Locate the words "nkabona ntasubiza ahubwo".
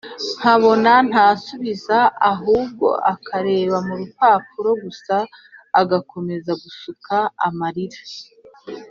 0.39-2.87